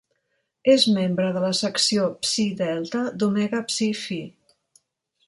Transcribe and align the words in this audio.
És 0.71 0.85
membre 0.93 1.27
de 1.35 1.43
la 1.43 1.51
secció 1.59 2.07
Psi 2.23 2.45
Delta 2.63 3.03
d'Omega 3.21 3.61
Psi 3.69 3.91
Phi. 4.01 4.19